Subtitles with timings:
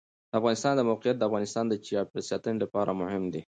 [0.29, 3.41] د افغانستان د موقعیت د افغانستان د چاپیریال ساتنې لپاره مهم دي.